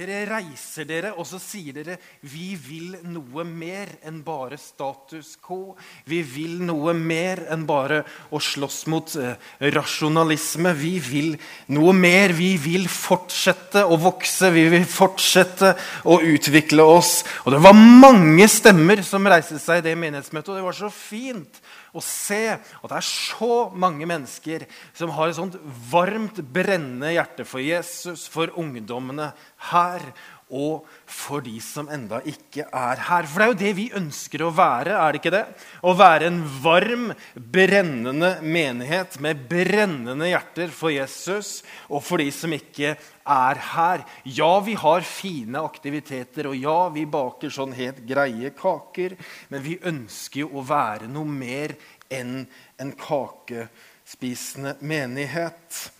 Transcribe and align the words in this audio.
Dere 0.00 0.22
reiser 0.24 0.86
dere, 0.88 1.10
og 1.20 1.26
så 1.28 1.36
sier 1.42 1.74
dere 1.76 1.98
vi 2.24 2.54
vil 2.56 2.94
noe 3.12 3.42
mer 3.44 3.90
enn 4.08 4.22
bare 4.24 4.56
status 4.56 5.34
quo. 5.44 5.74
Vi 6.08 6.22
vil 6.24 6.62
noe 6.64 6.94
mer 6.96 7.42
enn 7.52 7.66
bare 7.68 7.98
å 8.32 8.40
slåss 8.40 8.78
mot 8.88 9.12
eh, 9.20 9.34
rasjonalisme. 9.74 10.72
Vi 10.78 10.94
vil 11.04 11.28
noe 11.76 11.92
mer. 11.92 12.32
Vi 12.32 12.54
vil 12.62 12.88
fortsette 12.88 13.82
å 13.84 13.98
vokse. 14.00 14.48
Vi 14.54 14.64
vil 14.72 14.88
fortsette 14.88 15.74
å 16.08 16.16
utvikle 16.30 16.86
oss. 16.88 17.18
Og 17.44 17.52
det 17.52 17.60
var 17.68 17.76
mange 17.76 18.48
stemmer 18.48 19.04
som 19.04 19.28
reiste 19.28 19.60
seg 19.60 19.82
i 19.82 19.90
det 19.90 19.98
menighetsmøtet, 20.00 20.54
og 20.54 20.62
det 20.62 20.68
var 20.70 20.80
så 20.80 20.88
fint 20.94 21.60
å 21.96 22.02
se 22.04 22.42
at 22.56 22.88
det 22.90 22.98
er 22.98 23.06
så 23.06 23.70
mange 23.74 24.06
mennesker 24.08 24.66
som 24.96 25.12
har 25.16 25.30
et 25.30 25.38
sånt 25.38 25.58
varmt, 25.90 26.38
brennende 26.52 27.12
hjerte 27.14 27.46
for 27.48 27.62
Jesus, 27.64 28.28
for 28.30 28.52
ungdommene 28.60 29.32
her 29.70 30.04
og 30.50 30.86
for 31.06 31.44
de 31.44 31.56
som 31.62 31.88
enda 31.92 32.20
ikke 32.26 32.66
er 32.66 33.02
her. 33.06 33.28
For 33.30 33.40
det 33.40 33.46
er 33.46 33.52
jo 33.52 33.58
det 33.60 33.72
vi 33.78 33.86
ønsker 33.96 34.42
å 34.44 34.50
være, 34.54 34.96
er 34.96 35.12
det 35.12 35.20
ikke 35.20 35.32
det? 35.34 35.44
Å 35.86 35.94
være 35.96 36.30
en 36.30 36.40
varm, 36.62 37.06
brennende 37.34 38.32
menighet 38.42 39.18
med 39.22 39.44
brennende 39.50 40.30
hjerter 40.30 40.74
for 40.74 40.94
Jesus 40.94 41.60
og 41.88 42.02
for 42.06 42.22
de 42.22 42.28
som 42.34 42.52
ikke 42.56 42.96
er 43.30 43.62
her. 43.70 44.04
Ja, 44.24 44.52
vi 44.66 44.74
har 44.78 45.06
fine 45.06 45.62
aktiviteter, 45.62 46.50
og 46.50 46.58
ja, 46.58 46.78
vi 46.94 47.06
baker 47.06 47.54
sånn 47.54 47.76
helt 47.78 48.02
greie 48.08 48.52
kaker, 48.56 49.16
men 49.52 49.64
vi 49.64 49.78
ønsker 49.86 50.44
jo 50.44 50.52
å 50.58 50.66
være 50.66 51.10
noe 51.10 51.30
mer 51.30 51.76
enn 52.10 52.42
en 52.80 52.92
kakespisende 52.98 54.76
menighet. 54.82 55.90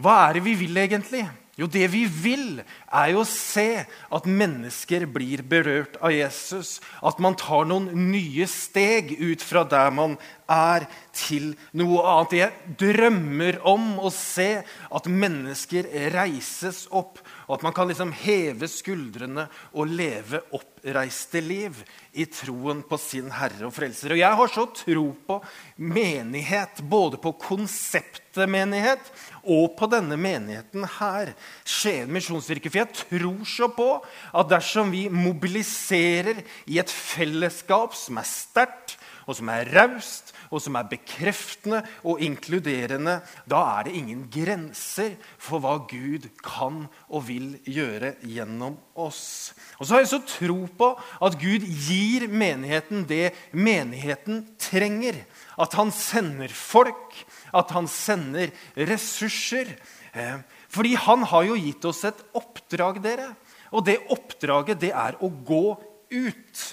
Hva 0.00 0.24
er 0.28 0.38
det 0.38 0.46
vi 0.48 0.56
vil 0.64 0.80
egentlig? 0.80 1.26
Jo, 1.54 1.68
det 1.70 1.86
vi 1.92 2.02
vil, 2.10 2.62
er 2.90 3.10
jo 3.12 3.20
å 3.22 3.28
se 3.28 3.84
at 3.86 4.24
mennesker 4.26 5.04
blir 5.06 5.44
berørt 5.46 5.94
av 6.02 6.10
Jesus. 6.10 6.80
At 6.98 7.20
man 7.22 7.36
tar 7.38 7.68
noen 7.70 7.92
nye 8.10 8.48
steg 8.50 9.12
ut 9.20 9.44
fra 9.44 9.62
der 9.70 9.92
man 9.94 10.16
er, 10.50 10.88
til 11.14 11.52
noe 11.78 12.02
annet. 12.10 12.34
Jeg 12.40 12.74
drømmer 12.80 13.60
om 13.70 14.00
å 14.02 14.10
se 14.10 14.64
at 14.66 15.06
mennesker 15.06 15.86
reises 16.14 16.88
opp, 16.90 17.22
og 17.46 17.56
at 17.58 17.64
man 17.66 17.74
kan 17.76 17.88
liksom 17.90 18.12
heve 18.16 18.68
skuldrene 18.70 19.46
og 19.72 19.90
leve 19.92 20.40
oppreiste 20.56 21.42
liv 21.44 21.76
i 22.16 22.26
troen 22.30 22.82
på 22.86 22.98
sin 23.00 23.30
Herre 23.34 23.68
og 23.68 23.74
Frelser. 23.76 24.14
Og 24.14 24.20
jeg 24.20 24.40
har 24.40 24.52
så 24.52 24.66
tro 24.76 25.06
på 25.26 25.38
menighet, 25.76 26.82
både 26.88 27.20
på 27.20 27.34
konseptet 27.40 28.48
menighet 28.50 29.12
og 29.44 29.74
på 29.78 29.88
denne 29.92 30.16
menigheten 30.18 30.86
her, 30.98 31.34
Skien 31.68 32.12
misjonskirke. 32.12 32.70
For 32.70 32.82
jeg 32.82 33.00
tror 33.04 33.44
så 33.48 33.70
på 33.74 33.88
at 34.32 34.50
dersom 34.50 34.92
vi 34.94 35.06
mobiliserer 35.12 36.42
i 36.70 36.80
et 36.80 36.90
fellesskap 36.90 37.96
som 37.98 38.20
er 38.20 38.28
sterkt, 38.28 38.96
og 39.24 39.36
som 39.38 39.50
er 39.52 39.70
raust, 39.74 40.32
og 40.52 40.62
som 40.62 40.76
er 40.78 40.88
bekreftende 40.90 41.80
og 42.06 42.20
inkluderende, 42.22 43.18
da 43.50 43.60
er 43.78 43.86
det 43.86 43.96
ingen 43.98 44.24
grenser 44.32 45.16
for 45.40 45.62
hva 45.62 45.76
Gud 45.90 46.28
kan 46.44 46.84
og 47.08 47.26
vil 47.28 47.54
gjøre 47.64 48.14
gjennom 48.28 48.76
oss. 49.00 49.54
Og 49.78 49.86
så 49.86 49.96
har 49.96 50.04
jeg 50.04 50.12
så 50.12 50.22
tro 50.28 50.58
på 50.78 50.90
at 51.24 51.38
Gud 51.40 51.64
gir 51.64 52.28
menigheten 52.30 53.06
det 53.08 53.32
menigheten 53.56 54.44
trenger. 54.60 55.24
At 55.60 55.74
han 55.78 55.92
sender 55.94 56.52
folk, 56.54 57.16
at 57.54 57.74
han 57.74 57.88
sender 57.90 58.54
ressurser. 58.76 59.74
Eh, 60.14 60.38
fordi 60.70 60.94
han 60.98 61.26
har 61.30 61.48
jo 61.48 61.58
gitt 61.58 61.84
oss 61.88 62.04
et 62.06 62.24
oppdrag, 62.36 63.02
dere. 63.02 63.32
Og 63.74 63.86
det 63.86 64.00
oppdraget, 64.14 64.82
det 64.82 64.92
er 64.94 65.18
å 65.22 65.30
gå 65.30 65.66
ut. 66.14 66.64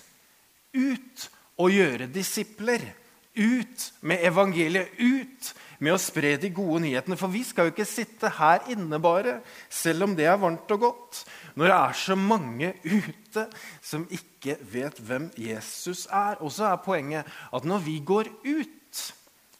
Ut 0.71 1.29
og 1.59 1.73
gjøre 1.73 2.09
disipler. 2.11 2.83
Ut 3.31 3.85
med 4.03 4.23
evangeliet. 4.27 4.91
Ut 4.99 5.51
med 5.81 5.95
å 5.95 6.01
spre 6.01 6.35
de 6.39 6.51
gode 6.53 6.83
nyhetene. 6.85 7.17
For 7.19 7.31
vi 7.33 7.43
skal 7.47 7.67
jo 7.67 7.73
ikke 7.73 7.87
sitte 7.89 8.31
her 8.37 8.67
inne 8.73 8.99
bare, 9.01 9.39
selv 9.71 10.05
om 10.05 10.15
det 10.17 10.27
er 10.29 10.39
varmt 10.41 10.71
og 10.75 10.83
godt, 10.85 11.21
når 11.55 11.71
det 11.71 11.77
er 11.77 12.01
så 12.01 12.17
mange 12.19 12.73
ute 12.85 13.45
som 13.83 14.03
ikke 14.13 14.57
vet 14.73 14.99
hvem 15.01 15.29
Jesus 15.39 16.05
er. 16.07 16.37
Og 16.43 16.53
så 16.53 16.69
er 16.69 16.83
poenget 16.83 17.39
at 17.51 17.67
når 17.67 17.87
vi 17.87 17.97
går 18.05 18.29
ut, 18.45 19.05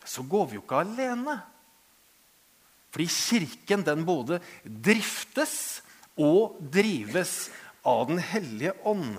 så 0.06 0.26
går 0.28 0.52
vi 0.52 0.60
jo 0.60 0.66
ikke 0.66 0.84
alene. 0.84 1.40
Fordi 2.92 3.08
kirken 3.08 3.86
den 3.88 4.04
både 4.04 4.42
driftes 4.68 5.82
og 6.20 6.60
drives 6.74 7.48
av 7.84 8.08
Den 8.08 8.20
hellige 8.22 8.74
ånd. 8.84 9.18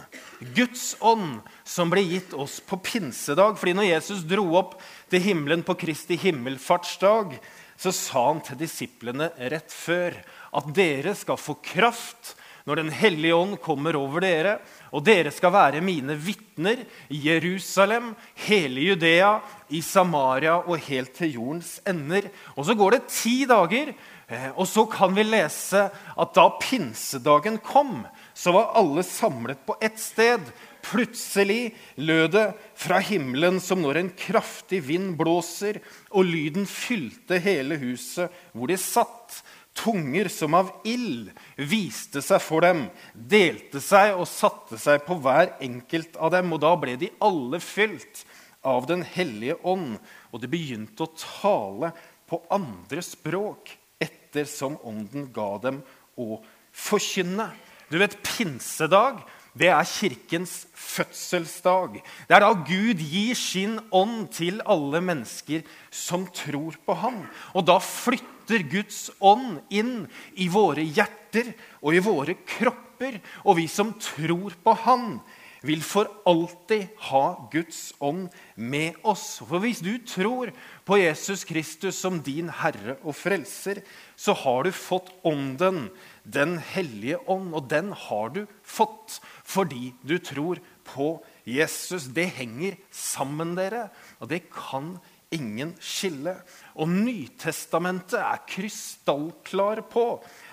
Guds 0.55 0.97
ånd 1.01 1.41
som 1.65 1.91
ble 1.91 2.05
gitt 2.07 2.35
oss 2.35 2.61
på 2.61 2.79
pinsedag. 2.79 3.59
Fordi 3.59 3.75
når 3.75 3.91
Jesus 3.91 4.23
dro 4.29 4.47
opp 4.61 4.77
til 5.11 5.25
himmelen 5.25 5.65
på 5.67 5.77
Kristi 5.81 6.19
himmelfartsdag, 6.21 7.35
så 7.77 7.93
sa 7.95 8.29
han 8.29 8.43
til 8.47 8.61
disiplene 8.61 9.33
rett 9.51 9.75
før 9.75 10.15
at 10.55 10.71
dere 10.77 11.17
skal 11.19 11.41
få 11.41 11.59
kraft 11.65 12.37
når 12.63 12.79
Den 12.79 12.93
hellige 12.95 13.35
ånd 13.35 13.57
kommer 13.63 13.97
over 13.99 14.23
dere, 14.23 14.57
og 14.95 15.05
dere 15.07 15.33
skal 15.35 15.51
være 15.55 15.83
mine 15.85 16.15
vitner 16.15 16.85
i 17.11 17.19
Jerusalem, 17.25 18.13
hele 18.47 18.85
Judea, 18.87 19.33
i 19.75 19.81
Samaria 19.83 20.61
og 20.61 20.79
helt 20.87 21.15
til 21.17 21.35
jordens 21.39 21.81
ender. 21.89 22.29
Og 22.55 22.67
Så 22.67 22.77
går 22.79 22.91
det 22.91 23.09
ti 23.09 23.45
dager, 23.51 23.95
eh, 24.29 24.51
og 24.55 24.67
så 24.67 24.87
kan 24.87 25.15
vi 25.15 25.25
lese 25.27 25.91
at 25.91 26.35
da 26.35 26.49
pinsedagen 26.61 27.59
kom, 27.59 28.07
så 28.43 28.53
var 28.53 28.73
alle 28.75 29.03
samlet 29.07 29.61
på 29.67 29.77
ett 29.81 29.99
sted. 30.03 30.41
Plutselig 30.83 31.77
lød 31.95 32.33
det 32.35 32.49
fra 32.75 32.99
himmelen 32.99 33.61
som 33.63 33.79
når 33.85 34.01
en 34.01 34.09
kraftig 34.19 34.81
vind 34.89 35.13
blåser, 35.21 35.79
og 36.11 36.27
lyden 36.27 36.67
fylte 36.67 37.39
hele 37.45 37.79
huset 37.79 38.35
hvor 38.51 38.73
de 38.73 38.81
satt. 38.83 39.43
Tunger 39.79 40.29
som 40.29 40.53
av 40.59 40.69
ild 40.85 41.31
viste 41.57 42.21
seg 42.21 42.43
for 42.45 42.67
dem, 42.67 42.83
delte 43.15 43.81
seg 43.81 44.19
og 44.19 44.27
satte 44.29 44.77
seg 44.77 45.07
på 45.07 45.17
hver 45.23 45.55
enkelt 45.65 46.19
av 46.19 46.35
dem. 46.35 46.51
Og 46.53 46.61
da 46.67 46.75
ble 46.77 46.99
de 46.99 47.09
alle 47.23 47.63
fylt 47.63 48.27
av 48.67 48.85
Den 48.91 49.07
hellige 49.07 49.57
ånd, 49.63 49.97
og 50.35 50.43
de 50.43 50.51
begynte 50.51 51.07
å 51.07 51.15
tale 51.15 51.95
på 52.27 52.43
andre 52.53 53.07
språk 53.07 53.71
ettersom 54.03 54.77
ånden 54.83 55.31
ga 55.35 55.53
dem 55.63 55.81
å 56.19 56.43
forkynne. 56.75 57.49
Du 57.93 58.01
vet, 58.01 58.17
Pinsedag 58.25 59.21
det 59.53 59.69
er 59.69 59.85
kirkens 59.85 60.63
fødselsdag. 60.73 61.99
Det 62.29 62.35
er 62.35 62.41
da 62.41 62.53
Gud 62.57 63.03
gir 63.05 63.37
sin 63.37 63.77
ånd 63.93 64.31
til 64.33 64.63
alle 64.65 65.03
mennesker 65.05 65.67
som 65.93 66.25
tror 66.33 66.79
på 66.87 66.97
ham. 66.97 67.19
Og 67.53 67.67
da 67.69 67.77
flytter 67.85 68.65
Guds 68.73 69.11
ånd 69.21 69.61
inn 69.69 70.07
i 70.41 70.49
våre 70.53 70.81
hjerter 70.81 71.53
og 71.83 71.93
i 71.93 72.01
våre 72.05 72.39
kropper. 72.49 73.21
Og 73.45 73.61
vi 73.61 73.69
som 73.69 73.93
tror 74.01 74.57
på 74.65 74.77
ham, 74.87 75.19
vil 75.63 75.83
for 75.87 76.11
alltid 76.29 76.91
ha 77.09 77.49
Guds 77.53 77.93
ånd 78.03 78.33
med 78.57 78.99
oss. 79.07 79.41
For 79.47 79.63
hvis 79.63 79.83
du 79.85 79.95
tror 80.07 80.51
på 80.87 80.99
Jesus 80.99 81.45
Kristus 81.49 82.01
som 82.03 82.21
din 82.25 82.51
Herre 82.63 82.99
og 83.03 83.15
Frelser, 83.17 83.83
så 84.17 84.35
har 84.43 84.67
du 84.67 84.73
fått 84.75 85.13
Ånden, 85.27 85.89
Den 86.25 86.59
hellige 86.59 87.19
ånd. 87.31 87.55
Og 87.55 87.69
den 87.71 87.93
har 87.93 88.35
du 88.35 88.45
fått 88.63 89.21
fordi 89.43 89.93
du 90.03 90.19
tror 90.19 90.61
på 90.87 91.17
Jesus. 91.47 92.11
Det 92.15 92.29
henger 92.39 92.79
sammen, 92.91 93.57
dere, 93.59 93.89
og 94.21 94.31
det 94.31 94.45
kan 94.51 94.97
ingen 95.33 95.75
skille. 95.81 96.37
Og 96.77 96.91
Nytestamentet 96.91 98.21
er 98.21 98.43
krystallklar 98.49 99.83
på 99.91 100.07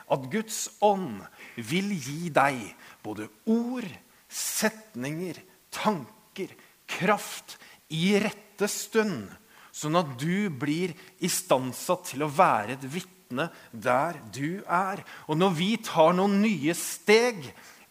at 0.10 0.30
Guds 0.32 0.68
ånd 0.82 1.22
vil 1.70 1.92
gi 1.94 2.32
deg 2.34 2.62
både 3.06 3.30
ord, 3.50 3.88
setninger, 4.30 5.40
tanker, 5.74 6.54
kraft 6.90 7.58
i 7.94 8.14
rette 8.22 8.70
stund, 8.70 9.30
sånn 9.74 9.98
at 10.00 10.16
du 10.22 10.50
blir 10.54 10.94
istandsatt 11.26 12.12
til 12.12 12.26
å 12.26 12.32
være 12.34 12.78
et 12.78 12.86
vitne 12.94 13.50
der 13.72 14.20
du 14.34 14.62
er. 14.66 15.04
Og 15.30 15.40
når 15.40 15.56
vi 15.58 15.72
tar 15.86 16.16
noen 16.18 16.40
nye 16.44 16.76
steg 16.78 17.42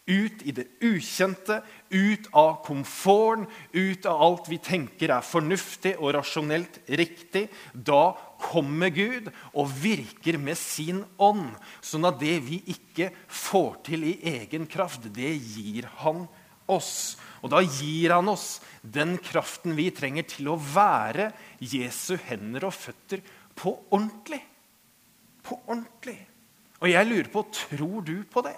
ut 0.09 0.41
i 0.41 0.53
det 0.55 0.65
ukjente, 0.81 1.59
ut 1.89 2.27
av 2.33 2.59
komforten, 2.65 3.45
ut 3.71 4.07
av 4.09 4.23
alt 4.25 4.49
vi 4.49 4.57
tenker 4.61 5.13
er 5.13 5.25
fornuftig 5.25 5.95
og 5.99 6.15
rasjonelt 6.17 6.81
riktig. 6.89 7.45
Da 7.73 8.17
kommer 8.41 8.91
Gud 8.93 9.29
og 9.53 9.71
virker 9.81 10.39
med 10.41 10.57
sin 10.57 11.03
ånd, 11.21 11.53
sånn 11.85 12.07
at 12.09 12.19
det 12.21 12.39
vi 12.47 12.61
ikke 12.73 13.11
får 13.27 13.81
til 13.89 14.07
i 14.09 14.15
egen 14.33 14.67
kraft, 14.69 15.05
det 15.13 15.35
gir 15.37 15.89
han 16.01 16.25
oss. 16.69 17.17
Og 17.43 17.53
da 17.53 17.61
gir 17.63 18.13
han 18.15 18.29
oss 18.31 18.59
den 18.81 19.17
kraften 19.23 19.77
vi 19.77 19.89
trenger 19.95 20.27
til 20.29 20.51
å 20.51 20.57
være 20.59 21.31
Jesu 21.61 22.15
hender 22.29 22.67
og 22.67 22.75
føtter 22.75 23.23
på 23.59 23.75
ordentlig. 23.91 24.41
På 25.45 25.59
ordentlig. 25.65 26.17
Og 26.79 26.91
jeg 26.91 27.07
lurer 27.07 27.29
på 27.31 27.45
tror 27.53 28.01
du 28.07 28.17
på 28.31 28.43
det? 28.45 28.57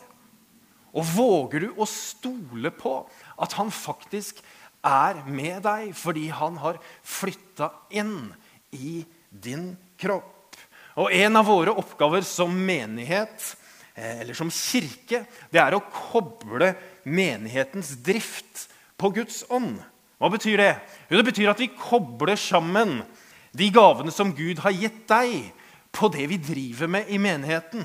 Og 0.92 1.08
våger 1.16 1.66
du 1.66 1.70
å 1.80 1.88
stole 1.88 2.72
på 2.76 2.98
at 3.42 3.56
han 3.60 3.72
faktisk 3.72 4.42
er 4.84 5.22
med 5.30 5.62
deg 5.64 5.92
fordi 5.96 6.28
han 6.34 6.58
har 6.62 6.80
flytta 7.06 7.70
inn 7.96 8.32
i 8.76 9.02
din 9.30 9.72
kropp? 10.02 10.58
Og 11.00 11.14
en 11.16 11.40
av 11.40 11.48
våre 11.48 11.74
oppgaver 11.80 12.26
som 12.28 12.52
menighet 12.52 13.46
eh, 13.96 14.22
eller 14.24 14.36
som 14.36 14.52
kirke, 14.52 15.24
det 15.54 15.62
er 15.64 15.78
å 15.78 15.86
koble 15.86 16.74
menighetens 17.08 17.94
drift 18.04 18.68
på 19.00 19.14
Guds 19.16 19.46
ånd. 19.50 19.80
Hva 20.20 20.30
betyr 20.34 20.60
det? 20.60 20.74
Jo, 21.08 21.18
det 21.18 21.30
betyr 21.32 21.54
at 21.54 21.64
vi 21.64 21.72
kobler 21.72 22.38
sammen 22.38 23.00
de 23.56 23.72
gavene 23.74 24.12
som 24.14 24.36
Gud 24.36 24.60
har 24.64 24.76
gitt 24.76 25.08
deg, 25.10 25.52
på 25.92 26.08
det 26.08 26.24
vi 26.32 26.38
driver 26.40 26.88
med 26.88 27.10
i 27.12 27.18
menigheten 27.20 27.84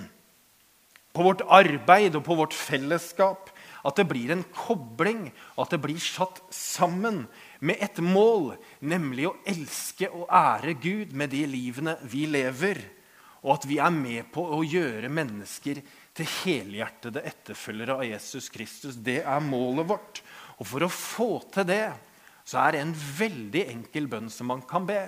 på 1.16 1.24
vårt 1.24 1.44
arbeid 1.48 2.18
og 2.18 2.26
på 2.26 2.36
vårt 2.38 2.56
fellesskap. 2.56 3.50
At 3.86 4.00
det 4.00 4.08
blir 4.10 4.32
en 4.34 4.42
kobling, 4.50 5.28
at 5.56 5.70
det 5.72 5.78
blir 5.82 6.00
satt 6.02 6.40
sammen 6.52 7.24
med 7.62 7.78
et 7.82 8.00
mål, 8.02 8.56
nemlig 8.82 9.28
å 9.28 9.36
elske 9.46 10.10
og 10.10 10.26
ære 10.26 10.74
Gud 10.82 11.14
med 11.16 11.30
de 11.32 11.44
livene 11.48 11.94
vi 12.10 12.24
lever. 12.28 12.82
Og 13.46 13.54
at 13.54 13.68
vi 13.70 13.78
er 13.78 13.94
med 13.94 14.26
på 14.34 14.42
å 14.56 14.64
gjøre 14.66 15.12
mennesker 15.12 15.78
til 16.16 16.32
helhjertede 16.42 17.22
etterfølgere 17.30 18.00
av 18.00 18.08
Jesus 18.08 18.50
Kristus. 18.50 18.98
Det 18.98 19.20
er 19.22 19.44
målet 19.44 19.86
vårt. 19.92 20.22
Og 20.58 20.66
for 20.66 20.82
å 20.82 20.90
få 20.90 21.30
til 21.54 21.68
det 21.68 21.84
så 22.46 22.60
er 22.62 22.74
det 22.74 22.82
en 22.82 22.96
veldig 23.18 23.62
enkel 23.72 24.10
bønn 24.10 24.28
som 24.32 24.50
man 24.50 24.62
kan 24.66 24.86
be. 24.88 25.04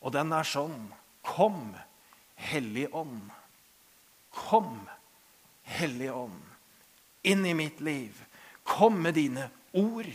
Og 0.00 0.12
den 0.16 0.32
er 0.32 0.48
sånn 0.48 0.88
Kom, 1.24 1.74
Hellig 2.48 2.86
Ånd. 2.96 3.28
Kom, 4.32 4.78
Hellige 5.70 6.12
Ånd, 6.12 6.42
inn 7.22 7.46
i 7.46 7.54
mitt 7.54 7.80
liv. 7.84 8.16
Kom 8.66 8.98
med 9.02 9.14
dine 9.18 9.48
ord, 9.72 10.10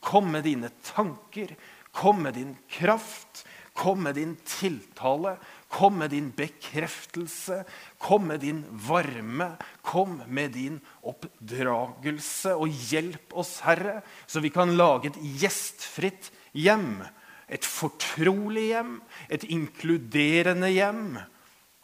kom 0.00 0.32
med 0.34 0.46
dine 0.46 0.70
tanker, 0.84 1.54
kom 1.94 2.22
med 2.26 2.34
din 2.36 2.56
kraft, 2.68 3.44
kom 3.76 4.02
med 4.02 4.16
din 4.16 4.36
tiltale, 4.44 5.36
kom 5.68 5.98
med 6.00 6.10
din 6.10 6.30
bekreftelse, 6.36 7.62
kom 7.98 8.26
med 8.30 8.40
din 8.40 8.64
varme, 8.70 9.50
kom 9.82 10.22
med 10.26 10.54
din 10.56 10.80
oppdragelse, 11.06 12.54
og 12.56 12.72
hjelp 12.90 13.36
oss, 13.36 13.60
Herre, 13.66 14.00
så 14.26 14.40
vi 14.40 14.52
kan 14.54 14.76
lage 14.76 15.12
et 15.12 15.20
gjestfritt 15.42 16.30
hjem. 16.56 17.04
Et 17.46 17.62
fortrolig 17.62 18.70
hjem, 18.72 18.96
et 19.30 19.44
inkluderende 19.54 20.72
hjem, 20.72 21.04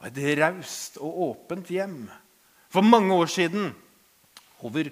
et 0.03 0.19
raust 0.41 0.97
og 0.99 1.21
åpent 1.29 1.71
hjem. 1.71 2.09
For 2.73 2.85
mange 2.85 3.13
år 3.13 3.29
siden, 3.29 3.75
over 4.65 4.89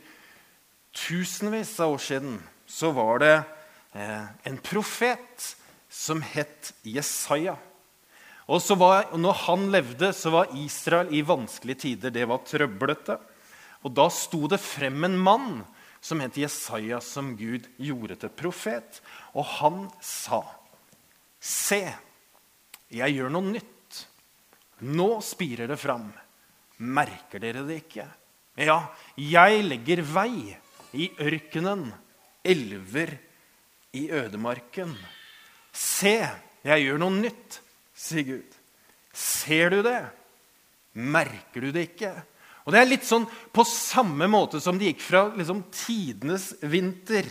tusenvis 0.93 1.73
av 1.81 1.95
år 1.95 2.03
siden, 2.05 2.37
så 2.69 2.91
var 2.93 3.23
det 3.23 3.35
eh, 3.97 4.27
en 4.51 4.61
profet 4.61 5.47
som 5.89 6.21
het 6.21 6.75
Jesaja. 6.85 7.57
Og 8.51 8.63
var, 8.77 9.09
når 9.17 9.43
han 9.47 9.67
levde, 9.73 10.13
så 10.13 10.33
var 10.35 10.53
Israel 10.59 11.13
i 11.15 11.23
vanskelige 11.23 11.87
tider. 11.87 12.13
Det 12.13 12.27
var 12.29 12.45
trøblete. 12.45 13.17
Og 13.87 13.95
da 13.97 14.09
sto 14.13 14.45
det 14.51 14.61
frem 14.61 15.07
en 15.07 15.17
mann 15.17 15.51
som 16.03 16.21
het 16.21 16.37
Jesaja, 16.37 16.99
som 17.01 17.37
Gud 17.39 17.69
gjorde 17.81 18.19
til 18.21 18.33
profet. 18.35 19.01
Og 19.33 19.47
han 19.61 19.87
sa, 20.03 20.43
'Se, 21.41 21.95
jeg 22.91 23.15
gjør 23.15 23.31
noe 23.31 23.53
nytt. 23.55 24.07
Nå 24.81 25.21
spirer 25.23 25.67
det 25.69 25.79
fram.' 25.79 26.13
Merker 26.81 27.43
dere 27.43 27.65
det 27.69 27.83
ikke? 27.85 28.07
Ja, 28.61 28.83
jeg 29.17 29.65
legger 29.67 30.03
vei 30.05 30.57
i 30.97 31.11
ørkenen, 31.21 31.91
elver 32.45 33.13
i 33.97 34.07
ødemarken. 34.17 34.95
Se, 35.73 36.17
jeg 36.65 36.87
gjør 36.87 37.01
noe 37.03 37.19
nytt, 37.19 37.61
sier 37.95 38.27
Gud. 38.27 38.57
Ser 39.13 39.75
du 39.75 39.81
det? 39.87 40.01
Merker 40.97 41.67
du 41.67 41.71
det 41.75 41.91
ikke? 41.93 42.15
Og 42.65 42.75
Det 42.75 42.81
er 42.81 42.91
litt 42.91 43.07
sånn 43.07 43.27
på 43.27 43.65
samme 43.67 44.29
måte 44.31 44.61
som 44.63 44.79
det 44.79 44.93
gikk 44.93 45.05
fra 45.05 45.23
liksom, 45.35 45.65
tidenes 45.75 46.53
vinter 46.61 47.29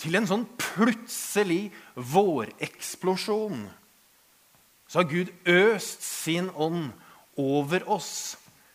til 0.00 0.16
en 0.16 0.28
sånn 0.28 0.46
plutselig 0.60 1.70
våreksplosjon. 1.94 3.64
Så 4.90 5.00
har 5.00 5.08
Gud 5.10 5.32
øst 5.48 6.04
sin 6.04 6.50
ånd 6.54 6.90
over 7.40 7.86
oss 7.90 8.12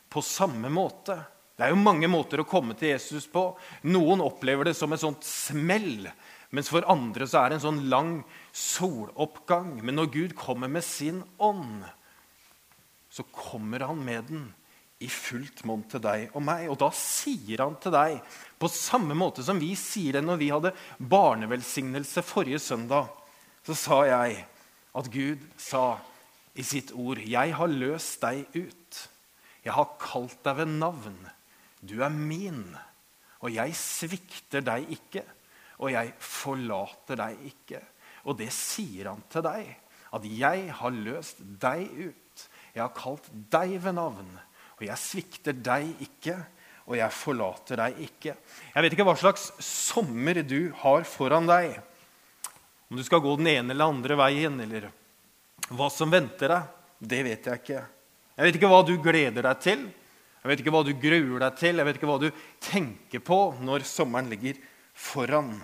på 0.09 0.23
samme 0.25 0.71
måte. 0.73 1.17
Det 1.55 1.67
er 1.67 1.71
jo 1.71 1.79
mange 1.79 2.09
måter 2.11 2.41
å 2.41 2.47
komme 2.47 2.75
til 2.75 2.91
Jesus 2.91 3.29
på. 3.31 3.47
Noen 3.87 4.23
opplever 4.23 4.67
det 4.67 4.75
som 4.75 4.91
et 4.91 5.03
sånt 5.03 5.23
smell, 5.27 6.09
mens 6.55 6.71
for 6.71 6.87
andre 6.91 7.27
så 7.27 7.41
er 7.41 7.51
det 7.51 7.59
en 7.59 7.65
sånn 7.69 7.85
lang 7.91 8.11
soloppgang. 8.55 9.77
Men 9.83 9.99
når 9.99 10.11
Gud 10.13 10.35
kommer 10.39 10.71
med 10.71 10.83
sin 10.87 11.23
ånd, 11.37 11.85
så 13.11 13.23
kommer 13.31 13.85
han 13.87 14.01
med 14.03 14.27
den 14.31 14.45
i 15.03 15.07
fullt 15.11 15.63
monn 15.67 15.83
til 15.91 16.01
deg 16.03 16.33
og 16.35 16.43
meg. 16.43 16.67
Og 16.71 16.79
da 16.79 16.89
sier 16.95 17.63
han 17.63 17.77
til 17.83 17.93
deg, 17.95 18.19
på 18.59 18.71
samme 18.71 19.15
måte 19.17 19.43
som 19.45 19.59
vi 19.59 19.73
sier 19.79 20.17
det 20.17 20.23
når 20.25 20.41
vi 20.41 20.51
hadde 20.51 20.75
barnevelsignelse 20.99 22.23
forrige 22.25 22.61
søndag, 22.63 23.11
så 23.65 23.75
sa 23.79 24.01
jeg 24.07 24.43
at 24.95 25.09
Gud 25.11 25.41
sa 25.59 25.97
i 26.55 26.63
sitt 26.63 26.91
ord. 26.95 27.19
'Jeg 27.19 27.55
har 27.55 27.67
løst 27.67 28.21
deg 28.23 28.45
ut. 28.55 28.99
Jeg 29.65 29.73
har 29.73 29.95
kalt 29.99 30.37
deg 30.43 30.61
ved 30.61 30.73
navn. 30.79 31.17
Du 31.81 32.01
er 32.03 32.09
min. 32.09 32.75
Og 33.43 33.51
jeg 33.53 33.75
svikter 33.77 34.63
deg 34.65 34.87
ikke, 34.89 35.23
og 35.79 35.91
jeg 35.91 36.13
forlater 36.19 37.19
deg 37.19 37.45
ikke.' 37.51 37.83
Og 38.25 38.39
det 38.39 38.49
sier 38.49 39.11
han 39.11 39.21
til 39.29 39.43
deg. 39.45 39.67
At 40.13 40.23
'jeg 40.23 40.71
har 40.71 40.89
løst 40.89 41.43
deg 41.61 41.91
ut. 42.09 42.47
Jeg 42.73 42.81
har 42.81 42.95
kalt 42.95 43.29
deg 43.51 43.77
ved 43.83 43.93
navn, 43.93 44.39
og 44.79 44.83
jeg 44.85 44.97
svikter 44.97 45.53
deg 45.53 45.95
ikke.' 46.01 46.43
og 46.85 46.97
jeg 46.99 47.13
forlater 47.17 47.79
deg 47.81 48.01
ikke. 48.05 48.35
Jeg 48.75 48.83
vet 48.85 48.93
ikke 48.93 49.07
hva 49.07 49.15
slags 49.17 49.47
sommer 49.65 50.37
du 50.45 50.69
har 50.83 51.05
foran 51.09 51.47
deg. 51.49 51.79
Om 52.91 52.99
du 52.99 53.03
skal 53.05 53.23
gå 53.25 53.31
den 53.39 53.49
ene 53.49 53.73
eller 53.73 53.89
andre 53.89 54.17
veien, 54.19 54.59
eller 54.61 54.91
hva 55.73 55.89
som 55.89 56.11
venter 56.13 56.51
deg, 56.51 56.73
det 56.99 57.21
vet 57.25 57.47
jeg 57.49 57.61
ikke. 57.61 57.83
Jeg 58.35 58.47
vet 58.47 58.57
ikke 58.59 58.69
hva 58.71 58.81
du 58.85 58.95
gleder 59.01 59.47
deg 59.47 59.61
til, 59.63 59.85
jeg 60.45 60.51
vet 60.51 60.61
ikke 60.61 60.73
hva 60.75 60.83
du 60.85 60.91
gruer 61.01 61.41
deg 61.41 61.55
til, 61.57 61.79
jeg 61.79 61.87
vet 61.87 61.97
ikke 61.97 62.09
hva 62.09 62.19
du 62.21 62.27
tenker 62.61 63.21
på 63.25 63.39
når 63.65 63.85
sommeren 63.89 64.27
ligger 64.29 64.59
foran. 64.93 65.55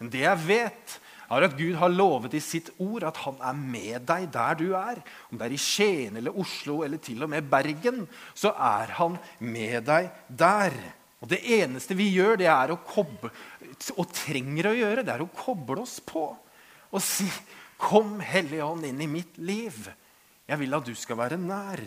Men 0.00 0.12
det 0.12 0.22
jeg 0.22 0.42
vet, 0.46 0.94
er 1.26 1.44
at 1.44 1.56
Gud 1.58 1.74
har 1.80 1.92
lovet 1.92 2.36
i 2.38 2.40
sitt 2.40 2.70
ord 2.82 3.04
at 3.08 3.18
han 3.24 3.36
er 3.44 3.58
med 3.58 4.06
deg 4.08 4.28
der 4.32 4.56
du 4.56 4.66
er. 4.78 5.00
Om 5.28 5.40
det 5.40 5.48
er 5.48 5.56
i 5.56 5.60
Skien 5.60 6.16
eller 6.16 6.38
Oslo 6.38 6.78
eller 6.86 7.02
til 7.02 7.26
og 7.26 7.32
med 7.32 7.48
Bergen, 7.50 8.04
så 8.32 8.54
er 8.54 8.94
han 9.00 9.18
med 9.42 9.84
deg 9.88 10.08
der. 10.28 10.76
Og 11.20 11.28
Det 11.28 11.42
eneste 11.58 11.96
vi 11.98 12.08
gjør, 12.14 12.38
det 12.40 12.48
er 12.52 12.72
å 12.72 12.80
koble, 12.86 13.32
og 13.96 14.10
trenger 14.14 14.70
å 14.70 14.76
gjøre, 14.76 15.04
det 15.04 15.14
er 15.16 15.24
å 15.24 15.32
koble 15.32 15.82
oss 15.82 15.98
på 16.04 16.28
og 16.86 17.02
si 17.02 17.26
Kom, 17.80 18.18
Hellige 18.24 18.64
Ånd, 18.64 18.86
inn 18.88 19.00
i 19.04 19.08
mitt 19.10 19.36
liv. 19.38 19.86
Jeg 20.46 20.60
vil 20.60 20.76
at 20.76 20.86
du 20.86 20.94
skal 20.96 21.18
være 21.20 21.38
nær. 21.40 21.82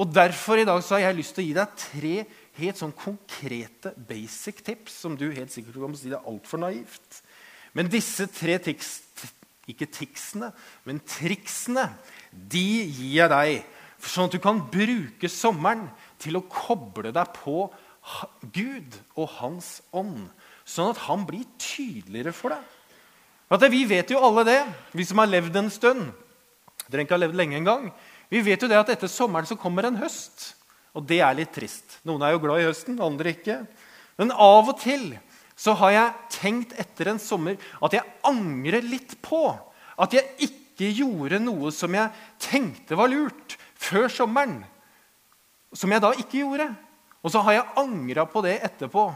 Og 0.00 0.12
Derfor 0.14 0.60
i 0.60 0.64
dag 0.64 0.80
så 0.84 0.96
har 0.96 1.08
jeg 1.08 1.18
lyst 1.18 1.34
til 1.36 1.44
å 1.44 1.48
gi 1.48 1.56
deg 1.56 1.74
tre 1.76 2.14
helt 2.60 2.78
sånn 2.80 2.94
konkrete 2.96 3.92
basic 4.08 4.62
tips 4.64 5.00
som 5.02 5.16
du 5.18 5.26
helt 5.28 5.52
sikkert 5.52 5.76
kommer 5.76 5.98
til 5.98 6.00
å 6.00 6.04
si 6.04 6.12
det 6.12 6.18
er 6.20 6.30
altfor 6.30 6.62
naivt. 6.62 7.20
Men 7.76 7.90
disse 7.90 8.26
tre 8.32 8.56
tics, 8.62 9.00
ikke 9.70 9.90
ticsene, 9.92 10.50
men 10.88 11.02
triksene, 11.06 11.86
de 12.32 12.64
gir 12.86 13.20
jeg 13.20 13.32
deg. 13.32 13.68
Sånn 14.00 14.30
at 14.30 14.34
du 14.34 14.40
kan 14.42 14.62
bruke 14.72 15.28
sommeren 15.28 15.84
til 16.22 16.38
å 16.38 16.46
koble 16.48 17.12
deg 17.12 17.34
på 17.36 17.68
Gud 18.54 18.96
og 19.14 19.28
Hans 19.36 19.78
ånd. 19.92 20.30
Sånn 20.64 20.94
at 20.94 21.02
han 21.04 21.26
blir 21.28 21.44
tydeligere 21.60 22.32
for 22.34 22.54
deg. 22.54 22.79
At 23.50 23.66
vi 23.72 23.82
vet 23.88 24.12
jo 24.12 24.20
alle 24.22 24.44
det, 24.46 24.60
vi 24.94 25.04
som 25.06 25.18
har 25.18 25.30
levd 25.30 25.56
en 25.58 25.70
stund. 25.74 26.10
Dere 26.86 27.02
ikke 27.02 27.16
har 27.16 27.24
levd 27.24 27.38
lenge 27.38 27.58
engang. 27.58 27.88
Vi 28.30 28.42
vet 28.46 28.62
jo 28.62 28.68
det 28.70 28.78
at 28.78 28.92
etter 28.94 29.10
sommeren 29.10 29.48
så 29.48 29.58
kommer 29.58 29.88
en 29.88 29.98
høst. 29.98 30.52
Og 30.94 31.02
det 31.06 31.18
er 31.22 31.34
litt 31.38 31.52
trist. 31.54 31.98
Noen 32.06 32.22
er 32.22 32.34
jo 32.34 32.42
glad 32.42 32.62
i 32.62 32.68
høsten, 32.68 32.98
andre 33.02 33.34
ikke. 33.34 33.58
Men 34.20 34.34
av 34.34 34.70
og 34.70 34.78
til 34.82 35.12
så 35.58 35.74
har 35.82 35.94
jeg 35.94 36.36
tenkt 36.38 36.76
etter 36.80 37.10
en 37.10 37.20
sommer 37.20 37.58
at 37.84 37.94
jeg 37.94 38.06
angrer 38.26 38.86
litt 38.86 39.16
på 39.22 39.42
at 40.00 40.14
jeg 40.16 40.46
ikke 40.46 40.88
gjorde 41.02 41.42
noe 41.42 41.72
som 41.74 41.92
jeg 41.92 42.08
tenkte 42.40 42.96
var 42.96 43.10
lurt, 43.12 43.58
før 43.76 44.08
sommeren. 44.12 44.60
Som 45.76 45.92
jeg 45.92 46.02
da 46.02 46.14
ikke 46.16 46.40
gjorde. 46.40 46.70
Og 47.20 47.34
så 47.34 47.42
har 47.44 47.58
jeg 47.58 47.82
angra 47.82 48.24
på 48.30 48.42
det 48.46 48.56
etterpå. 48.64 49.10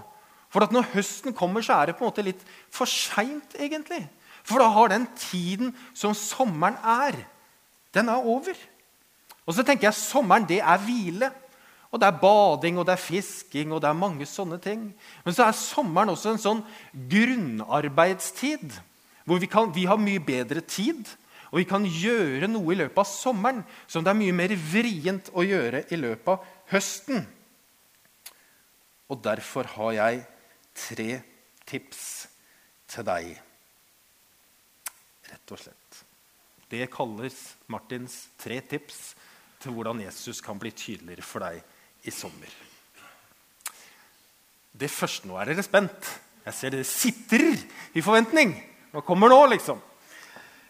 For 0.53 0.71
når 0.71 0.91
høsten 0.93 1.35
kommer, 1.35 1.65
så 1.65 1.79
er 1.79 1.91
det 1.91 1.97
på 1.99 2.05
en 2.05 2.13
måte 2.13 2.27
litt 2.27 2.43
for 2.73 2.87
seint, 2.91 3.57
egentlig. 3.59 4.05
For 4.45 4.61
da 4.61 4.69
har 4.69 4.93
den 4.93 5.07
tiden 5.17 5.73
som 5.97 6.15
sommeren 6.17 6.77
er, 6.81 7.17
den 7.95 8.11
er 8.13 8.21
over. 8.21 8.57
Og 9.45 9.57
så 9.57 9.65
tenker 9.65 9.89
jeg 9.89 9.97
sommeren 9.97 10.47
det 10.49 10.61
er 10.61 10.85
hvile. 10.85 11.31
Og 11.95 12.01
det 12.03 12.09
er 12.09 12.19
bading, 12.19 12.79
og 12.81 12.89
det 12.89 12.97
er 12.97 13.05
fisking, 13.05 13.71
og 13.73 13.79
det 13.81 13.87
er 13.87 13.95
mange 13.95 14.27
sånne 14.27 14.59
ting. 14.59 14.89
Men 15.25 15.35
så 15.37 15.45
er 15.47 15.55
sommeren 15.55 16.11
også 16.11 16.33
en 16.33 16.43
sånn 16.43 16.63
grunnarbeidstid. 17.13 18.75
Hvor 19.25 19.39
vi, 19.41 19.49
kan, 19.49 19.71
vi 19.73 19.87
har 19.87 20.01
mye 20.03 20.21
bedre 20.21 20.61
tid, 20.67 21.07
og 21.53 21.61
vi 21.63 21.69
kan 21.71 21.87
gjøre 21.87 22.49
noe 22.51 22.75
i 22.75 22.81
løpet 22.81 22.99
av 22.99 23.07
sommeren 23.07 23.63
som 23.87 24.03
det 24.03 24.11
er 24.11 24.19
mye 24.19 24.35
mer 24.35 24.57
vrient 24.59 25.31
å 25.39 25.47
gjøre 25.47 25.85
i 25.95 26.01
løpet 26.01 26.33
av 26.35 26.51
høsten. 26.75 27.23
Og 29.07 29.23
derfor 29.23 29.71
har 29.77 29.95
jeg 30.01 30.23
tre 30.75 31.11
tips 31.71 32.05
til 32.91 33.07
deg. 33.07 33.37
Rett 35.31 35.55
og 35.55 35.61
slett. 35.61 36.03
Det 36.71 36.87
kalles 36.93 37.39
Martins 37.71 38.17
tre 38.41 38.59
tips 38.65 39.15
til 39.63 39.75
hvordan 39.77 40.03
Jesus 40.05 40.41
kan 40.45 40.59
bli 40.61 40.73
tydeligere 40.75 41.25
for 41.25 41.45
deg 41.45 41.61
i 42.05 42.13
sommer. 42.13 42.51
Det 44.75 44.91
første 44.91 45.29
Nå 45.31 45.39
er 45.39 45.53
dere 45.53 45.65
spent. 45.65 46.09
Jeg 46.45 46.57
ser 46.57 46.75
dere 46.75 46.87
sitrer 46.89 47.61
i 47.95 48.03
forventning. 48.05 48.57
Hva 48.93 49.05
kommer 49.07 49.31
nå, 49.31 49.39
liksom? 49.55 49.79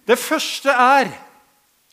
Det 0.05 0.19
første 0.21 0.71
er 0.71 1.09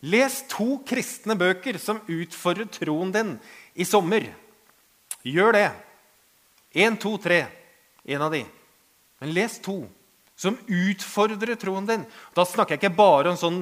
Les 0.01 0.39
to 0.49 0.79
kristne 0.81 1.35
bøker 1.37 1.77
som 1.77 1.99
utfordrer 2.09 2.69
troen 2.73 3.11
din 3.13 3.35
i 3.77 3.85
sommer. 3.85 4.25
Gjør 5.21 5.53
det. 5.53 5.67
Én, 6.73 6.97
to, 6.97 7.13
tre. 7.21 7.43
En 8.09 8.25
av 8.25 8.33
de. 8.33 8.41
Men 9.21 9.33
les 9.35 9.59
to 9.61 9.83
som 10.41 10.57
utfordrer 10.65 11.53
troen 11.61 11.85
din. 11.85 12.03
Da 12.33 12.45
snakker 12.47 12.73
jeg 12.73 12.81
ikke 12.81 12.97
bare 12.97 13.29
om 13.29 13.37
sånn 13.37 13.59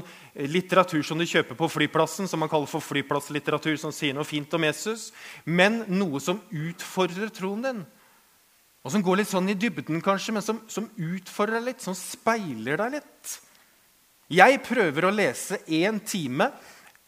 litteratur 0.47 1.03
som 1.03 1.19
du 1.19 1.27
kjøper 1.27 1.57
på 1.59 1.67
flyplassen, 1.73 2.29
som 2.29 2.39
man 2.39 2.51
kaller 2.51 2.69
for 2.71 2.83
flyplasslitteratur, 2.83 3.75
som 3.81 3.91
sier 3.95 4.15
noe 4.15 4.27
fint 4.27 4.53
om 4.55 4.63
Jesus, 4.63 5.09
men 5.43 5.81
noe 5.91 6.21
som 6.23 6.39
utfordrer 6.47 7.33
troen 7.35 7.65
din. 7.65 7.83
Og 8.79 8.93
som 8.93 9.03
går 9.03 9.19
litt 9.19 9.31
sånn 9.31 9.51
i 9.51 9.57
dybden, 9.59 9.99
kanskje, 10.03 10.37
men 10.37 10.45
som, 10.45 10.61
som 10.71 10.87
utfordrer 10.95 11.59
deg 11.59 11.73
litt, 11.73 11.83
som 11.83 11.97
speiler 11.97 12.79
deg 12.79 12.99
litt. 12.99 13.33
Jeg 14.31 14.61
prøver 14.63 15.09
å 15.09 15.11
lese 15.11 15.59
én 15.65 15.99
time 16.05 16.47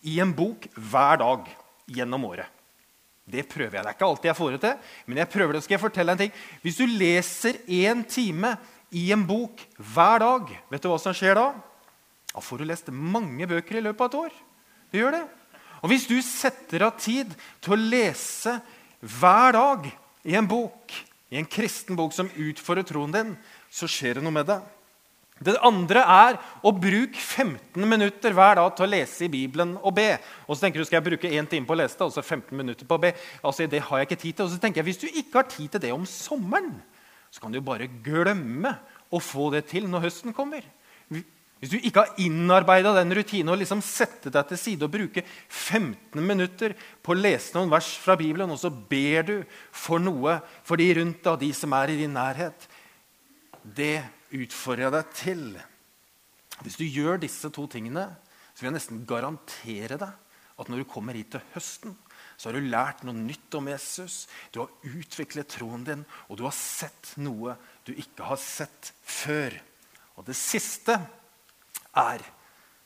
i 0.03 0.17
en 0.19 0.33
bok 0.35 0.67
hver 0.75 1.21
dag 1.21 1.47
gjennom 1.87 2.27
året. 2.27 2.49
Det 3.31 3.45
prøver 3.47 3.77
jeg. 3.77 3.85
Det 3.85 3.91
er 3.93 3.95
ikke 3.95 4.07
alltid 4.09 4.29
jeg 4.31 4.39
får 4.41 4.53
det 4.57 4.61
til, 4.65 4.93
men 5.07 5.21
jeg 5.21 5.31
prøver 5.31 5.55
det. 5.55 5.63
Skal 5.63 5.77
jeg 5.77 5.85
fortelle 5.85 6.11
en 6.11 6.19
ting? 6.19 6.35
Hvis 6.65 6.79
du 6.81 6.85
leser 6.89 7.61
én 7.71 8.03
time 8.09 8.55
i 8.91 9.07
en 9.15 9.23
bok 9.27 9.61
hver 9.93 10.21
dag, 10.23 10.49
vet 10.71 10.83
du 10.83 10.89
hva 10.91 10.99
som 10.99 11.15
skjer 11.15 11.37
da? 11.39 11.51
Da 12.31 12.43
får 12.43 12.61
du 12.61 12.67
lest 12.67 12.91
mange 12.91 13.47
bøker 13.47 13.79
i 13.79 13.85
løpet 13.85 14.03
av 14.03 14.09
et 14.11 14.19
år. 14.25 14.35
Du 14.91 14.99
gjør 14.99 15.15
det. 15.15 15.23
Og 15.81 15.91
hvis 15.91 16.05
du 16.09 16.17
setter 16.23 16.85
av 16.85 16.99
tid 16.99 17.31
til 17.63 17.75
å 17.75 17.79
lese 17.79 18.57
hver 19.01 19.55
dag 19.55 19.87
i 20.27 20.35
en 20.37 20.47
bok, 20.47 20.93
i 21.31 21.39
en 21.39 21.47
kristen 21.47 21.97
bok 21.97 22.13
som 22.13 22.29
utfordrer 22.29 22.85
troen 22.87 23.15
din, 23.15 23.33
så 23.71 23.89
skjer 23.89 24.19
det 24.19 24.25
noe 24.25 24.35
med 24.35 24.49
det. 24.51 24.59
Det 25.41 25.55
andre 25.65 26.03
er 26.05 26.37
å 26.61 26.69
bruke 26.75 27.17
15 27.17 27.87
minutter 27.89 28.35
hver 28.37 28.59
dag 28.59 28.75
til 28.77 28.85
å 28.85 28.91
lese 28.91 29.25
i 29.25 29.31
Bibelen 29.31 29.73
og 29.79 29.95
be. 29.97 30.11
Og 30.45 30.53
så 30.53 30.67
tenker 30.67 30.83
du, 30.83 30.85
skal 30.85 30.99
jeg 30.99 31.07
bruke 31.07 31.31
én 31.31 31.49
time 31.49 31.65
på 31.65 31.73
å 31.73 31.79
lese 31.79 31.97
det, 31.97 32.05
og 32.05 32.13
så 32.13 32.21
15 32.21 32.53
minutter 32.53 32.85
på 32.85 32.99
å 32.99 33.01
be. 33.01 33.15
Altså, 33.41 33.65
Det 33.65 33.81
har 33.87 33.97
jeg 33.97 34.09
ikke 34.11 34.21
tid 34.21 34.35
til. 34.35 34.45
Og 34.45 34.51
så 34.51 34.61
tenker 34.61 34.83
jeg, 34.83 34.85
Hvis 34.91 35.01
du 35.01 35.07
ikke 35.09 35.41
har 35.41 35.49
tid 35.49 35.69
til 35.71 35.81
det 35.81 35.93
om 35.95 36.05
sommeren, 36.05 36.75
så 37.31 37.41
kan 37.41 37.53
du 37.53 37.61
bare 37.63 37.87
glemme 38.03 38.75
å 39.11 39.19
få 39.23 39.49
det 39.55 39.65
til 39.71 39.87
når 39.89 40.09
høsten 40.09 40.35
kommer. 40.35 40.65
Hvis 41.61 41.75
du 41.75 41.77
ikke 41.77 42.01
har 42.01 42.21
innarbeida 42.23 42.91
den 42.97 43.13
rutinen 43.13 43.53
og 43.53 43.59
liksom 43.61 43.83
sette 43.85 44.31
deg 44.33 44.47
til 44.49 44.57
side 44.57 44.87
og 44.87 44.93
bruke 44.95 45.21
15 45.21 46.17
minutter 46.17 46.73
på 47.05 47.13
å 47.13 47.19
lese 47.19 47.53
noen 47.53 47.69
vers 47.69 47.91
fra 48.01 48.15
Bibelen, 48.17 48.49
og 48.49 48.57
så 48.57 48.71
ber 48.71 49.27
du 49.27 49.35
for 49.69 50.01
noe 50.01 50.39
for 50.65 50.81
de 50.81 50.89
rundt 50.97 51.21
deg, 51.21 51.37
de 51.43 51.51
som 51.53 51.75
er 51.77 51.93
i 51.93 51.99
din 52.01 52.17
nærhet 52.17 52.65
Det 53.61 54.01
utfordrer 54.33 54.87
jeg 54.87 54.95
deg 54.95 55.13
til. 55.19 55.45
Hvis 56.65 56.79
du 56.81 56.85
gjør 56.87 57.21
disse 57.21 57.51
to 57.53 57.67
tingene, 57.69 58.07
så 58.55 58.63
vil 58.63 58.71
jeg 58.71 58.79
nesten 58.79 59.05
garantere 59.05 60.01
deg 60.01 60.17
at 60.61 60.69
når 60.69 60.81
du 60.81 60.89
kommer 60.89 61.17
hit 61.17 61.29
til 61.35 61.45
høsten, 61.53 61.93
så 62.41 62.49
har 62.49 62.57
du 62.57 62.71
lært 62.73 63.03
noe 63.05 63.13
nytt 63.13 63.53
om 63.53 63.67
Jesus. 63.69 64.23
Du 64.49 64.63
har 64.63 64.71
utviklet 64.89 65.51
troen 65.53 65.83
din, 65.85 65.99
og 66.25 66.39
du 66.39 66.47
har 66.47 66.55
sett 66.57 67.11
noe 67.21 67.53
du 67.85 67.91
ikke 67.93 68.25
har 68.25 68.39
sett 68.41 68.89
før. 69.05 69.53
Og 70.17 70.25
det 70.25 70.33
siste 70.39 70.95
er 72.01 72.25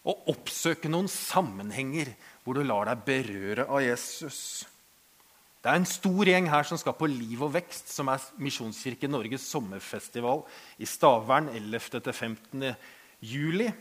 å 0.04 0.18
oppsøke 0.34 0.92
noen 0.92 1.08
sammenhenger 1.08 2.12
hvor 2.44 2.60
du 2.60 2.66
lar 2.68 2.92
deg 2.92 3.08
berøre 3.08 3.70
av 3.72 3.80
Jesus. 3.86 4.66
Det 5.64 5.72
er 5.72 5.80
en 5.80 5.88
stor 5.88 6.28
gjeng 6.28 6.52
her 6.52 6.68
som 6.68 6.78
skal 6.78 7.00
på 7.00 7.08
Liv 7.08 7.48
og 7.48 7.56
vekst, 7.56 7.96
som 7.96 8.12
er 8.12 8.28
Misjonskirken 8.44 9.16
Norges 9.16 9.48
sommerfestival 9.56 10.44
i 10.84 10.86
Stavern 10.86 11.48
11.-15. 11.56 12.74
juli. 13.24 13.72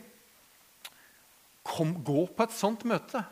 Gå 1.67 2.21
på 2.31 2.47
et 2.47 2.55
sånt 2.55 2.87
møte. 2.87 3.27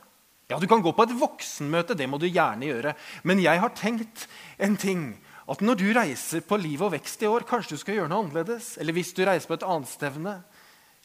Ja, 0.47 0.59
Du 0.59 0.67
kan 0.67 0.81
gå 0.81 0.91
på 0.91 1.03
et 1.03 1.15
voksenmøte, 1.17 1.95
det 1.95 2.07
må 2.09 2.19
du 2.19 2.27
gjerne 2.27 2.67
gjøre. 2.67 2.95
Men 3.23 3.41
jeg 3.41 3.59
har 3.59 3.75
tenkt 3.77 4.27
en 4.57 4.75
ting. 4.77 5.13
At 5.49 5.61
når 5.61 5.79
du 5.79 5.87
reiser 5.95 6.43
på 6.45 6.57
Liv 6.57 6.81
og 6.83 6.93
vekst 6.93 7.23
i 7.23 7.27
år, 7.27 7.45
kanskje 7.47 7.75
du 7.75 7.81
skal 7.81 7.97
gjøre 7.97 8.11
noe 8.11 8.23
annerledes. 8.23 8.77
Eller 8.79 8.95
hvis 8.95 9.13
du 9.15 9.23
reiser 9.25 9.49
på 9.49 9.57
et 9.57 9.67
annet 9.67 9.91
stevne. 9.91 10.35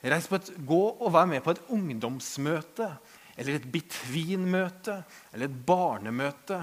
Reis 0.03 0.29
på 0.31 0.39
et, 0.39 0.51
gå 0.63 0.83
og 0.95 1.13
vær 1.15 1.27
med 1.27 1.43
på 1.43 1.55
et 1.55 1.63
ungdomsmøte. 1.75 2.91
Eller 3.39 3.59
et 3.59 3.71
Between-møte. 3.73 5.01
Eller 5.33 5.49
et 5.49 5.61
barnemøte. 5.67 6.61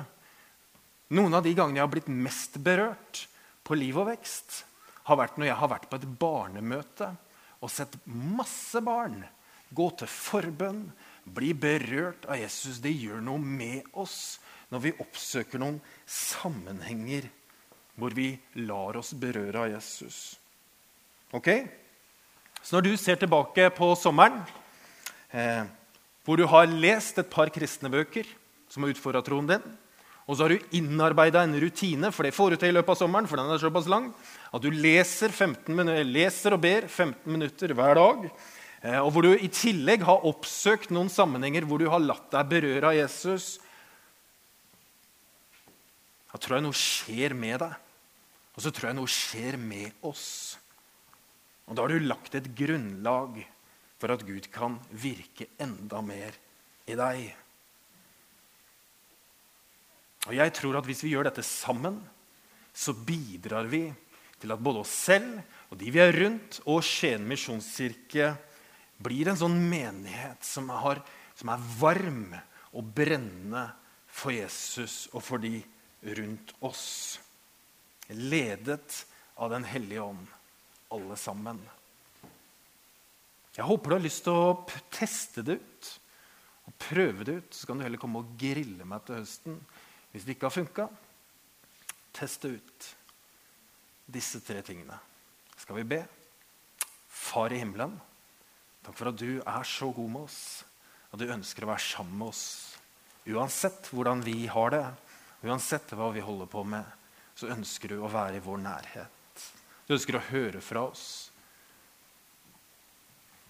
Noen 1.16 1.38
av 1.38 1.44
de 1.46 1.54
gangene 1.56 1.80
jeg 1.80 1.86
har 1.86 1.94
blitt 1.94 2.12
mest 2.12 2.58
berørt 2.64 3.26
på 3.66 3.78
Liv 3.78 3.98
og 3.98 4.10
vekst, 4.10 4.64
har 5.06 5.20
vært 5.20 5.38
når 5.38 5.50
jeg 5.50 5.60
har 5.60 5.70
vært 5.70 5.90
på 5.90 6.00
et 6.00 6.08
barnemøte 6.22 7.12
og 7.62 7.72
sett 7.72 7.94
masse 8.06 8.82
barn 8.86 9.20
gå 9.76 9.88
til 10.00 10.10
forbønn, 10.10 10.84
bli 11.26 11.54
berørt 11.58 12.28
av 12.30 12.40
Jesus. 12.40 12.80
Det 12.82 12.94
gjør 12.94 13.24
noe 13.24 13.42
med 13.42 13.88
oss 13.98 14.38
når 14.74 14.84
vi 14.84 14.94
oppsøker 15.02 15.62
noen 15.62 15.80
sammenhenger 16.10 17.28
hvor 17.96 18.16
vi 18.16 18.34
lar 18.66 18.98
oss 19.00 19.14
berøre 19.18 19.66
av 19.66 19.72
Jesus. 19.72 20.36
Ok? 21.36 21.50
Så 22.62 22.76
når 22.76 22.88
du 22.88 22.94
ser 23.00 23.20
tilbake 23.22 23.70
på 23.78 23.92
sommeren, 24.00 24.42
eh, 25.32 25.64
hvor 26.26 26.38
du 26.38 26.46
har 26.50 26.68
lest 26.68 27.20
et 27.22 27.30
par 27.32 27.52
kristne 27.54 27.92
bøker 27.94 28.28
som 28.70 28.84
har 28.84 28.96
utfordra 28.96 29.22
troen 29.24 29.48
din, 29.48 29.66
og 30.26 30.34
så 30.34 30.48
har 30.48 30.56
du 30.56 30.72
innarbeida 30.74 31.44
en 31.46 31.54
rutine, 31.62 32.10
for 32.12 32.26
det 32.26 32.34
får 32.34 32.56
du 32.56 32.58
til 32.58 32.74
i 32.74 32.76
løpet 32.76 32.96
av 32.96 32.98
sommeren, 33.04 33.28
for 33.30 33.38
den 33.38 33.52
er 33.54 33.62
såpass 33.62 33.90
lang, 33.92 34.10
at 34.50 34.64
du 34.64 34.72
leser, 34.74 35.30
minutter, 35.70 36.02
leser 36.10 36.56
og 36.58 36.64
ber 36.66 36.88
15 36.90 37.30
minutter 37.30 37.76
hver 37.78 38.00
dag 38.00 38.26
og 38.86 39.10
hvor 39.14 39.26
du 39.26 39.32
i 39.34 39.50
tillegg 39.50 40.04
har 40.06 40.26
oppsøkt 40.30 40.92
noen 40.94 41.10
sammenhenger 41.10 41.66
hvor 41.66 41.82
du 41.82 41.88
har 41.90 42.04
latt 42.04 42.28
deg 42.34 42.52
berøre 42.52 42.92
av 42.92 42.98
Jesus, 42.98 43.56
da 46.30 46.42
tror 46.42 46.58
jeg 46.58 46.66
noe 46.66 46.78
skjer 46.78 47.34
med 47.38 47.62
deg. 47.64 47.74
Og 48.56 48.64
så 48.64 48.72
tror 48.72 48.90
jeg 48.90 48.98
noe 48.98 49.12
skjer 49.12 49.58
med 49.60 50.06
oss. 50.06 50.28
Og 51.66 51.76
da 51.76 51.86
har 51.86 51.92
du 51.92 52.06
lagt 52.06 52.36
et 52.38 52.52
grunnlag 52.56 53.40
for 54.00 54.14
at 54.14 54.26
Gud 54.28 54.50
kan 54.54 54.78
virke 54.92 55.48
enda 55.64 56.02
mer 56.06 56.36
i 56.86 56.98
deg. 57.00 57.24
Og 60.28 60.36
jeg 60.38 60.54
tror 60.58 60.80
at 60.80 60.88
hvis 60.90 61.04
vi 61.06 61.14
gjør 61.16 61.30
dette 61.30 61.46
sammen, 61.46 62.02
så 62.76 62.94
bidrar 62.94 63.70
vi 63.72 63.88
til 64.42 64.52
at 64.52 64.62
både 64.62 64.84
oss 64.84 64.94
selv 65.08 65.40
og 65.72 65.80
de 65.80 65.92
vi 65.92 66.02
er 66.04 66.14
rundt, 66.16 66.60
og 66.70 66.84
Skien 66.86 67.24
misjonskirke 67.28 68.34
blir 68.98 69.30
en 69.30 69.40
sånn 69.40 69.58
menighet 69.70 70.46
som, 70.46 70.70
har, 70.70 71.02
som 71.36 71.52
er 71.52 71.66
varm 71.80 72.36
og 72.76 72.94
brennende 72.96 73.68
for 74.08 74.36
Jesus 74.36 75.06
og 75.14 75.24
for 75.26 75.44
de 75.44 75.60
rundt 76.16 76.54
oss. 76.66 77.20
Ledet 78.08 79.06
av 79.36 79.52
Den 79.52 79.66
hellige 79.68 80.02
ånd, 80.02 80.28
alle 80.96 81.18
sammen. 81.20 81.60
Jeg 83.56 83.68
håper 83.68 83.92
du 83.92 83.96
har 83.96 84.04
lyst 84.04 84.24
til 84.24 84.36
å 84.36 84.56
teste 84.92 85.44
det 85.44 85.58
ut 85.60 85.90
og 86.68 86.78
prøve 86.80 87.28
det 87.28 87.38
ut. 87.40 87.56
Så 87.56 87.68
kan 87.68 87.80
du 87.80 87.86
heller 87.86 88.00
komme 88.00 88.22
og 88.22 88.36
grille 88.40 88.88
meg 88.88 89.04
til 89.08 89.20
høsten 89.20 89.60
hvis 90.14 90.24
det 90.24 90.36
ikke 90.36 90.48
har 90.48 90.56
funka. 90.56 90.88
Teste 92.16 92.54
ut, 92.56 92.90
disse 94.08 94.40
tre 94.44 94.62
tingene. 94.64 94.96
Skal 95.60 95.82
vi 95.82 95.88
be? 95.96 96.02
Far 97.12 97.52
i 97.52 97.60
himmelen. 97.60 97.98
Takk 98.86 98.98
for 99.00 99.10
at 99.10 99.18
du 99.18 99.40
er 99.42 99.66
så 99.66 99.90
god 99.90 100.12
med 100.14 100.28
oss, 100.28 100.40
og 101.10 101.18
du 101.18 101.26
ønsker 101.34 101.66
å 101.66 101.72
være 101.72 101.82
sammen 101.82 102.20
med 102.22 102.30
oss. 102.30 102.46
Uansett 103.26 103.90
hvordan 103.90 104.22
vi 104.22 104.46
har 104.52 104.74
det, 104.76 104.86
uansett 105.46 105.94
hva 105.98 106.12
vi 106.14 106.22
holder 106.22 106.50
på 106.52 106.62
med, 106.70 106.86
så 107.36 107.50
ønsker 107.52 107.96
du 107.96 108.04
å 108.04 108.12
være 108.12 108.38
i 108.38 108.44
vår 108.46 108.62
nærhet. 108.62 109.46
Du 109.88 109.96
ønsker 109.98 110.18
å 110.18 110.26
høre 110.30 110.62
fra 110.64 110.86
oss. 110.86 111.06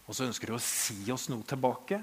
Og 0.05 0.15
så 0.15 0.27
ønsker 0.27 0.49
du 0.49 0.55
å 0.55 0.63
si 0.63 0.99
oss 1.11 1.27
noe 1.31 1.43
tilbake. 1.47 1.99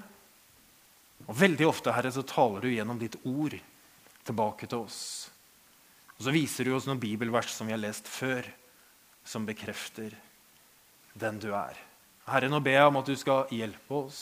Og 1.25 1.37
Veldig 1.39 1.67
ofte 1.69 1.93
Herre, 1.95 2.11
så 2.13 2.25
taler 2.27 2.65
du 2.65 2.73
gjennom 2.73 2.99
ditt 3.01 3.17
ord 3.25 3.55
tilbake 4.27 4.67
til 4.69 4.85
oss. 4.85 4.99
Og 6.17 6.27
så 6.27 6.33
viser 6.35 6.67
du 6.67 6.75
oss 6.75 6.85
noen 6.87 7.01
bibelvers 7.01 7.49
som 7.53 7.67
vi 7.67 7.73
har 7.75 7.81
lest 7.81 8.09
før, 8.09 8.45
som 9.25 9.47
bekrefter 9.47 10.13
den 11.17 11.39
du 11.41 11.49
er. 11.55 11.79
Herre, 12.23 12.47
nå 12.47 12.59
ber 12.63 12.77
jeg 12.77 12.87
om 12.87 12.99
at 13.01 13.09
du 13.09 13.15
skal 13.19 13.49
hjelpe 13.51 13.97
oss 14.05 14.21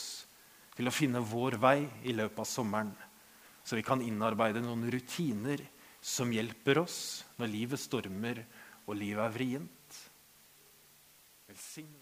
til 0.74 0.88
å 0.88 0.94
finne 0.94 1.22
vår 1.22 1.58
vei 1.62 1.78
i 2.08 2.14
løpet 2.16 2.42
av 2.42 2.48
sommeren, 2.48 2.92
så 3.62 3.78
vi 3.78 3.84
kan 3.86 4.02
innarbeide 4.02 4.62
noen 4.64 4.88
rutiner 4.90 5.62
som 6.02 6.32
hjelper 6.34 6.82
oss 6.82 6.96
når 7.38 7.52
livet 7.52 7.82
stormer 7.82 8.42
og 8.88 8.96
livet 8.98 9.22
er 9.22 9.36
vrient. 9.36 10.00
Velsign. 11.46 12.01